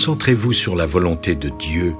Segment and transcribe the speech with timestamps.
[0.00, 1.94] Concentrez-vous sur la volonté de Dieu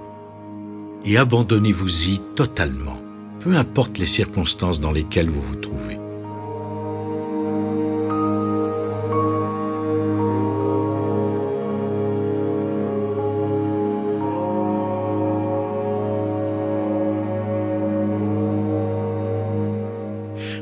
[1.05, 2.98] et abandonnez-vous-y totalement,
[3.41, 5.98] peu importe les circonstances dans lesquelles vous vous trouvez.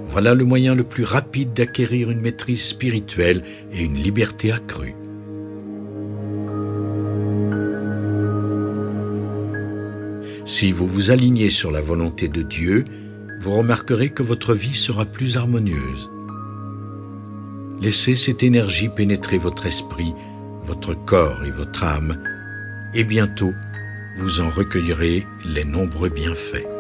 [0.07, 4.97] Voilà le moyen le plus rapide d'acquérir une maîtrise spirituelle et une liberté accrue.
[10.49, 12.87] Si vous vous alignez sur la volonté de Dieu,
[13.39, 16.09] vous remarquerez que votre vie sera plus harmonieuse.
[17.83, 20.15] Laissez cette énergie pénétrer votre esprit,
[20.63, 22.17] votre corps et votre âme,
[22.95, 23.53] et bientôt
[24.17, 26.78] vous en recueillerez les nombreux bienfaits.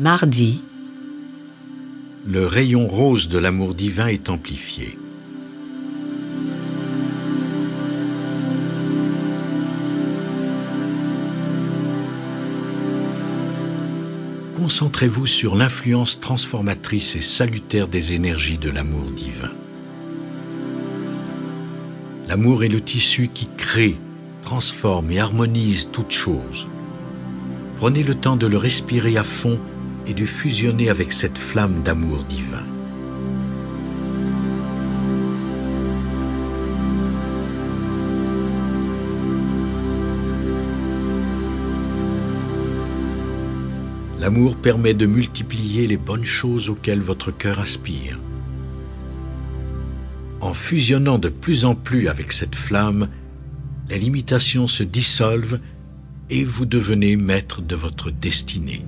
[0.00, 0.62] Mardi.
[2.26, 4.96] Le rayon rose de l'amour divin est amplifié.
[14.56, 19.52] Concentrez-vous sur l'influence transformatrice et salutaire des énergies de l'amour divin.
[22.26, 23.98] L'amour est le tissu qui crée,
[24.40, 26.68] transforme et harmonise toute chose.
[27.76, 29.60] Prenez le temps de le respirer à fond
[30.06, 32.64] et de fusionner avec cette flamme d'amour divin.
[44.20, 48.18] L'amour permet de multiplier les bonnes choses auxquelles votre cœur aspire.
[50.42, 53.08] En fusionnant de plus en plus avec cette flamme,
[53.88, 55.58] les limitations se dissolvent
[56.28, 58.84] et vous devenez maître de votre destinée.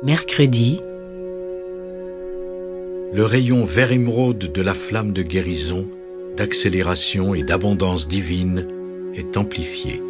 [0.00, 0.78] Mercredi.
[3.12, 5.88] Le rayon vert émeraude de la flamme de guérison,
[6.36, 8.68] d'accélération et d'abondance divine
[9.16, 10.00] est amplifié.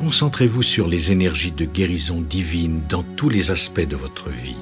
[0.00, 4.56] Concentrez-vous sur les énergies de guérison divine dans tous les aspects de votre vie.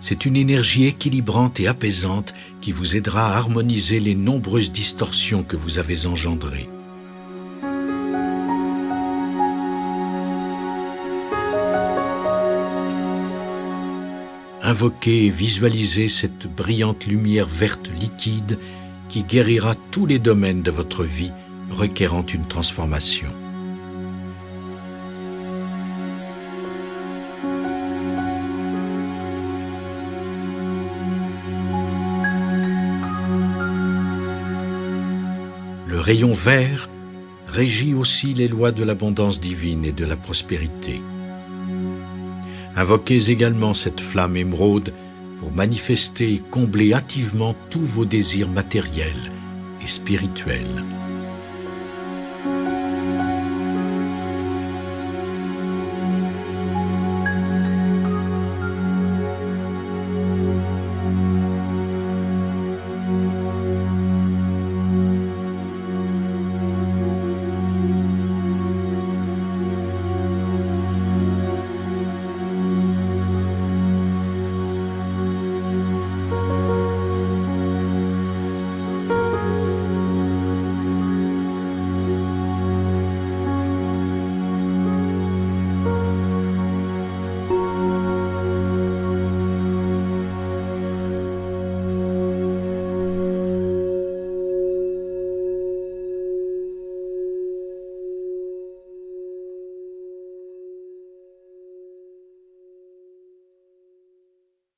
[0.00, 5.56] C'est une énergie équilibrante et apaisante qui vous aidera à harmoniser les nombreuses distorsions que
[5.56, 6.68] vous avez engendrées.
[14.62, 18.58] Invoquez et visualisez cette brillante lumière verte liquide
[19.08, 21.32] qui guérira tous les domaines de votre vie
[21.70, 23.28] requérant une transformation.
[36.00, 36.88] Le rayon vert
[37.46, 40.98] régit aussi les lois de l'abondance divine et de la prospérité.
[42.74, 44.94] Invoquez également cette flamme émeraude
[45.38, 49.30] pour manifester et combler hâtivement tous vos désirs matériels
[49.84, 50.84] et spirituels.